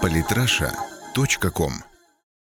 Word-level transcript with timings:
Политраша.ком 0.00 1.72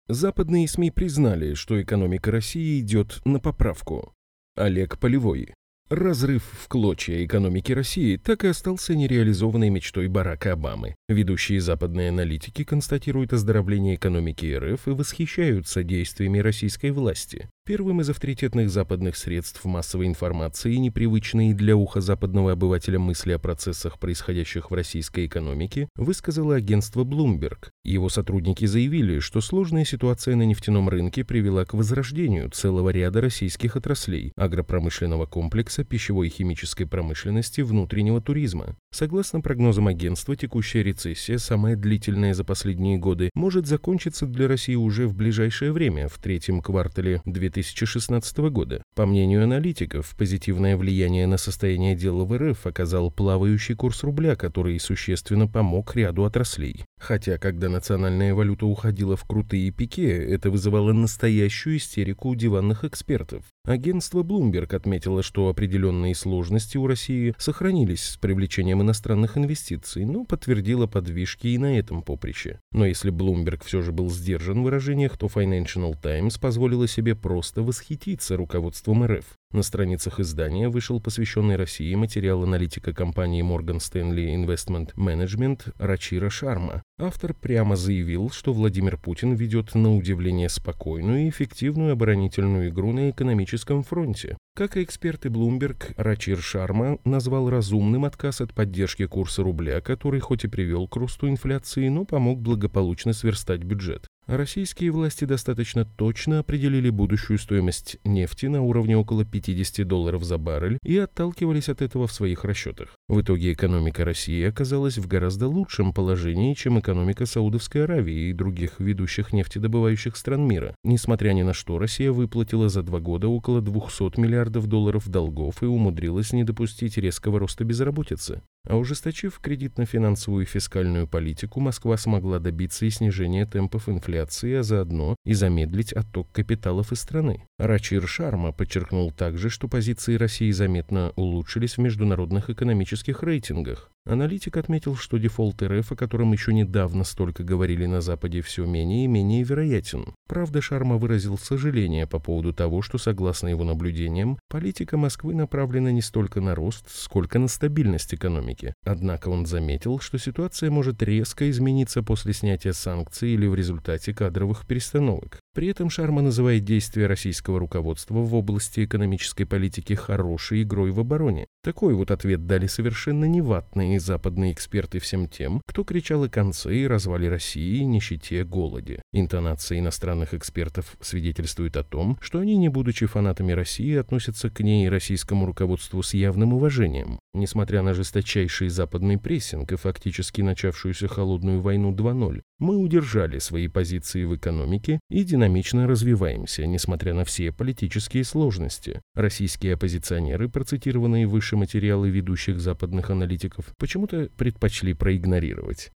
Западные 0.08 0.69
СМИ 0.69 0.91
признали, 0.91 1.54
что 1.54 1.81
экономика 1.81 2.31
России 2.31 2.81
идет 2.81 3.21
на 3.25 3.41
поправку. 3.41 4.12
Олег 4.56 4.98
Полевой. 4.98 5.54
Разрыв 5.88 6.44
в 6.44 6.68
клочья 6.68 7.25
экономики 7.25 7.72
России 7.72 8.16
так 8.16 8.45
и 8.45 8.48
остался 8.48 8.95
нереализованной 8.95 9.70
мечтой 9.70 10.06
Барака 10.09 10.52
Обамы. 10.52 10.95
Ведущие 11.09 11.61
западные 11.61 12.11
аналитики 12.11 12.62
констатируют 12.62 13.32
оздоровление 13.32 13.96
экономики 13.96 14.55
РФ 14.55 14.87
и 14.87 14.91
восхищаются 14.91 15.82
действиями 15.82 16.39
российской 16.39 16.93
власти. 16.93 17.48
Первым 17.71 18.00
из 18.00 18.11
авторитетных 18.11 18.68
западных 18.68 19.14
средств 19.14 19.64
массовой 19.64 20.09
информации, 20.09 20.75
непривычные 20.75 21.55
для 21.55 21.77
уха 21.77 22.00
западного 22.00 22.50
обывателя 22.50 22.98
мысли 22.98 23.30
о 23.30 23.39
процессах, 23.39 24.00
происходящих 24.00 24.73
в 24.73 24.75
российской 24.75 25.27
экономике, 25.27 25.89
высказало 25.95 26.57
агентство 26.57 27.04
Bloomberg. 27.04 27.68
Его 27.85 28.09
сотрудники 28.09 28.64
заявили, 28.64 29.21
что 29.21 29.40
сложная 29.40 29.85
ситуация 29.85 30.35
на 30.35 30.43
нефтяном 30.43 30.89
рынке 30.89 31.22
привела 31.22 31.64
к 31.64 31.75
возрождению 31.75 32.50
целого 32.50 32.90
ряда 32.90 33.20
российских 33.20 33.76
отраслей– 33.76 34.32
агропромышленного 34.37 35.26
комплекса, 35.26 35.84
пищевой 35.84 36.26
и 36.26 36.30
химической 36.30 36.87
промышленности, 36.87 37.60
внутреннего 37.60 38.20
туризма. 38.20 38.74
Согласно 38.90 39.40
прогнозам 39.40 39.87
агентства, 39.87 40.34
текущая 40.34 40.82
рецессия, 40.82 41.38
самая 41.38 41.76
длительная 41.76 42.34
за 42.34 42.42
последние 42.42 42.98
годы, 42.98 43.30
может 43.37 43.68
закончиться 43.68 44.26
для 44.26 44.48
России 44.48 44.74
уже 44.74 45.06
в 45.06 45.14
ближайшее 45.14 45.70
время, 45.70 46.09
в 46.09 46.18
третьем 46.18 46.62
квартале 46.62 47.23
2020 47.26 47.59
2016 47.66 48.38
года. 48.50 48.82
По 48.95 49.06
мнению 49.06 49.45
аналитиков, 49.45 50.14
позитивное 50.16 50.77
влияние 50.77 51.27
на 51.27 51.37
состояние 51.37 51.95
дела 51.95 52.24
в 52.24 52.37
РФ 52.37 52.66
оказал 52.66 53.10
плавающий 53.10 53.74
курс 53.74 54.02
рубля, 54.02 54.37
который 54.37 54.78
существенно 54.78 55.46
помог 55.46 55.95
ряду 55.96 56.24
отраслей. 56.24 56.84
Хотя, 56.98 57.38
когда 57.38 57.68
национальная 57.68 58.34
валюта 58.34 58.66
уходила 58.66 59.16
в 59.16 59.24
крутые 59.24 59.70
пике, 59.70 60.16
это 60.16 60.51
вызывало 60.51 60.93
настоящую 60.93 61.76
истерику 61.79 62.30
у 62.30 62.34
диванных 62.34 62.84
экспертов. 62.84 63.45
Агентство 63.71 64.25
Bloomberg 64.25 64.75
отметило, 64.75 65.23
что 65.23 65.49
определенные 65.49 66.17
сложности 66.17 66.77
у 66.77 66.89
России 66.89 67.37
сохранились 67.39 68.03
с 68.03 68.17
привлечением 68.17 68.83
иностранных 68.83 69.39
инвестиций, 69.39 70.05
но 70.05 70.25
подтвердило 70.25 70.89
подвижки 70.89 71.47
и 71.47 71.59
на 71.59 71.79
этом 71.79 72.03
поприще. 72.03 72.59
Но 72.73 72.85
если 72.85 73.12
Bloomberg 73.12 73.65
все 73.65 73.81
же 73.81 73.93
был 73.93 74.11
сдержан 74.11 74.62
в 74.62 74.65
выражениях, 74.65 75.17
то 75.17 75.27
Financial 75.27 75.95
Times 76.03 76.37
позволила 76.37 76.89
себе 76.89 77.15
просто 77.15 77.62
восхититься 77.62 78.37
руководством 78.37 79.05
РФ. 79.05 79.25
На 79.53 79.65
страницах 79.65 80.20
издания 80.20 80.69
вышел 80.69 81.01
посвященный 81.01 81.56
России 81.56 81.93
материал 81.97 82.45
аналитика 82.45 82.95
компании 82.95 83.43
Morgan 83.43 83.79
Stanley 83.79 84.33
Investment 84.37 84.95
Management 84.95 85.75
Рачира 85.77 86.31
Шарма. 86.31 86.84
Автор 87.01 87.34
прямо 87.34 87.75
заявил, 87.75 88.31
что 88.31 88.53
Владимир 88.53 88.97
Путин 88.97 89.34
ведет 89.34 89.75
на 89.75 89.97
удивление 89.97 90.48
спокойную 90.48 91.27
и 91.27 91.31
эффективную 91.31 91.95
оборонительную 91.95 92.69
игру 92.69 92.93
на 92.93 93.11
экономическом 93.11 93.83
фронте. 93.83 94.39
Как 94.55 94.77
и 94.77 94.84
эксперты 94.84 95.31
Bloomberg, 95.31 95.95
Рачир 95.97 96.39
Шарма 96.39 96.98
назвал 97.05 97.51
разумным 97.51 98.05
отказ 98.05 98.41
от 98.41 98.55
поддержки 98.55 99.06
курса 99.06 99.43
рубля, 99.43 99.81
который 99.81 100.21
хоть 100.21 100.45
и 100.45 100.48
привел 100.48 100.87
к 100.87 100.95
росту 100.95 101.28
инфляции, 101.28 101.89
но 101.89 102.05
помог 102.05 102.41
благополучно 102.41 103.12
сверстать 103.12 103.65
бюджет. 103.65 104.06
Российские 104.31 104.92
власти 104.92 105.25
достаточно 105.25 105.84
точно 105.84 106.39
определили 106.39 106.89
будущую 106.89 107.36
стоимость 107.36 107.97
нефти 108.05 108.47
на 108.47 108.62
уровне 108.62 108.97
около 108.97 109.25
50 109.25 109.84
долларов 109.84 110.22
за 110.22 110.39
баррель 110.39 110.78
и 110.84 110.97
отталкивались 110.98 111.69
от 111.69 111.83
этого 111.83 112.06
в 112.06 112.12
своих 112.12 112.45
расчетах. 112.45 112.91
В 113.09 113.22
итоге 113.22 113.53
экономика 113.53 114.05
России 114.05 114.45
оказалась 114.45 114.98
в 114.98 115.09
гораздо 115.09 115.48
лучшем 115.48 115.92
положении, 115.92 116.55
чем 116.55 116.78
экономика 116.78 117.27
Саудовской 117.27 117.83
Аравии 117.83 118.28
и 118.28 118.33
других 118.33 118.78
ведущих 118.78 119.33
нефтедобывающих 119.33 120.17
стран 120.17 120.47
мира. 120.47 120.77
Несмотря 120.84 121.33
ни 121.33 121.42
на 121.42 121.53
что, 121.53 121.81
Россия 121.81 122.12
выплатила 122.12 122.69
за 122.69 122.84
два 122.84 123.00
года 123.00 123.27
около 123.27 123.61
200 123.61 124.21
миллиардов 124.21 124.69
долларов 124.69 125.09
долгов 125.09 125.60
и 125.65 125.66
умудрилась 125.66 126.32
не 126.32 126.44
допустить 126.44 126.99
резкого 126.99 127.41
роста 127.41 127.65
безработицы. 127.65 128.43
А 128.69 128.76
ужесточив 128.76 129.41
кредитно-финансовую 129.43 130.43
и 130.43 130.47
фискальную 130.47 131.09
политику, 131.09 131.60
Москва 131.60 131.97
смогла 131.97 132.38
добиться 132.38 132.84
и 132.84 132.91
снижения 132.91 133.47
темпов 133.47 133.88
инфляции, 133.88 134.19
а 134.22 134.62
заодно 134.62 135.16
и 135.25 135.34
замедлить 135.34 135.92
отток 135.92 136.31
капиталов 136.32 136.92
из 136.92 137.00
страны. 137.00 137.47
Рачир 137.58 138.06
Шарма 138.06 138.53
подчеркнул 138.53 139.10
также, 139.10 139.50
что 139.50 139.69
позиции 139.69 140.16
России 140.16 140.50
заметно 140.50 141.12
улучшились 141.16 141.76
в 141.76 141.81
международных 141.81 142.50
экономических 142.50 143.22
рейтингах. 143.22 143.91
Аналитик 144.06 144.56
отметил, 144.56 144.97
что 144.97 145.19
дефолт 145.19 145.62
РФ, 145.62 145.93
о 145.93 145.97
котором 145.97 146.33
еще 146.33 146.55
недавно 146.55 147.05
столько 147.05 147.44
говорили 147.44 147.84
на 147.84 148.00
Западе, 148.00 148.41
все 148.41 148.65
менее 148.65 149.05
и 149.05 149.09
менее 149.09 149.43
вероятен. 149.43 150.15
Правда, 150.27 150.62
Шарма 150.62 150.97
выразил 150.97 151.37
сожаление 151.37 152.06
по 152.06 152.19
поводу 152.19 152.55
того, 152.55 152.81
что, 152.81 152.97
согласно 152.97 153.49
его 153.49 153.62
наблюдениям, 153.65 154.38
политика 154.49 154.97
Москвы 154.97 155.34
направлена 155.34 155.93
не 155.93 156.00
столько 156.00 156.41
на 156.41 156.55
рост, 156.55 156.87
сколько 156.88 157.38
на 157.38 157.49
стабильность 157.49 158.15
экономики. 158.15 158.72
Однако 158.84 159.28
он 159.28 159.44
заметил, 159.44 160.00
что 160.00 160.19
ситуация 160.19 160.71
может 160.71 161.03
резко 161.03 161.50
измениться 161.50 162.03
после 162.03 162.32
снятия 162.32 162.72
санкций 162.72 163.31
или 163.31 163.47
в 163.47 163.55
результате 163.55 164.15
кадровых 164.15 164.67
перестановок. 164.67 165.40
При 165.53 165.66
этом 165.66 165.91
Шарма 165.91 166.22
называет 166.22 166.65
действия 166.65 167.09
российского 167.09 167.59
руководства 167.59 168.15
в 168.15 168.34
области 168.37 168.84
экономической 168.84 169.44
политики 169.44 169.94
хорошей 169.94 170.62
игрой 170.62 170.93
в 170.93 171.00
обороне. 171.00 171.47
Такой 171.65 171.94
вот 171.94 172.12
ответ 172.12 172.47
дали 172.47 172.69
совершенно 172.69 173.25
неватные 173.25 173.99
западные 173.99 174.53
эксперты 174.53 175.00
всем 175.00 175.28
тем, 175.28 175.61
кто 175.66 175.83
кричал 175.83 176.22
о 176.22 176.28
конце 176.28 176.77
и 176.77 176.87
развале 176.87 177.28
России, 177.28 177.83
нищете, 177.83 178.44
голоде. 178.44 179.03
Интонация 179.12 179.81
иностранных 179.81 180.34
экспертов 180.34 180.97
свидетельствует 181.00 181.77
о 181.77 181.82
том, 181.82 182.17
что 182.21 182.38
они, 182.38 182.56
не 182.56 182.69
будучи 182.69 183.06
фанатами 183.06 183.50
России, 183.50 183.97
относятся 183.97 184.50
к 184.50 184.61
ней 184.61 184.87
и 184.87 184.88
российскому 184.88 185.47
руководству 185.47 186.00
с 186.00 186.15
явным 186.15 186.55
уважением. 186.55 187.19
Несмотря 187.34 187.82
на 187.82 187.93
жесточайший 187.93 188.69
западный 188.69 189.19
прессинг 189.19 189.72
и 189.72 189.77
фактически 189.77 190.43
начавшуюся 190.43 191.09
холодную 191.09 191.61
войну 191.61 191.93
2.0, 191.93 192.41
мы 192.61 192.77
удержали 192.77 193.38
свои 193.38 193.67
позиции 193.69 194.25
в 194.25 194.37
экономике 194.37 195.00
и 195.11 195.25
динамично 195.41 195.87
развиваемся, 195.87 196.67
несмотря 196.67 197.15
на 197.15 197.25
все 197.25 197.51
политические 197.51 198.25
сложности. 198.25 199.01
Российские 199.15 199.73
оппозиционеры, 199.75 200.51
процитированные 200.51 201.27
выше 201.27 201.56
материалы 201.56 202.11
ведущих 202.11 202.61
западных 202.61 203.09
аналитиков, 203.09 203.65
почему-то 203.79 204.29
предпочли 204.37 204.93
проигнорировать. 204.93 205.93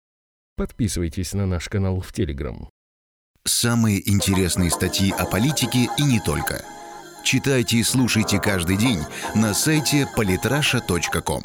Подписывайтесь 0.57 1.35
на 1.35 1.47
наш 1.47 1.69
канал 1.69 2.01
в 2.01 2.13
Телеграм. 2.13 2.69
Самые 3.45 4.09
интересные 4.09 4.71
статьи 4.71 5.11
о 5.11 5.27
политике 5.27 5.89
и 5.99 6.03
не 6.05 6.21
только. 6.21 6.65
Читайте 7.25 7.79
и 7.79 7.83
слушайте 7.83 8.39
каждый 8.39 8.77
день 8.77 9.01
на 9.35 9.55
сайте 9.55 10.07
polytrasha.com. 10.17 11.43